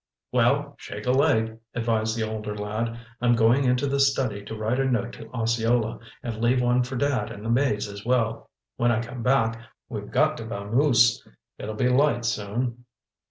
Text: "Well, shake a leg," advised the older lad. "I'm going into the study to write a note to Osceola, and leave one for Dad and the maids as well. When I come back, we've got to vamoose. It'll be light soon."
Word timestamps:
"Well, 0.31 0.73
shake 0.79 1.05
a 1.05 1.11
leg," 1.11 1.59
advised 1.75 2.17
the 2.17 2.27
older 2.27 2.57
lad. 2.57 2.97
"I'm 3.21 3.35
going 3.35 3.65
into 3.65 3.85
the 3.85 3.99
study 3.99 4.43
to 4.45 4.55
write 4.55 4.79
a 4.79 4.85
note 4.85 5.11
to 5.13 5.29
Osceola, 5.31 5.99
and 6.23 6.41
leave 6.41 6.59
one 6.59 6.81
for 6.81 6.95
Dad 6.95 7.29
and 7.29 7.45
the 7.45 7.51
maids 7.51 7.87
as 7.87 8.03
well. 8.03 8.49
When 8.77 8.91
I 8.91 8.99
come 9.03 9.21
back, 9.21 9.59
we've 9.89 10.09
got 10.09 10.37
to 10.37 10.45
vamoose. 10.45 11.21
It'll 11.59 11.75
be 11.75 11.87
light 11.87 12.25
soon." 12.25 12.83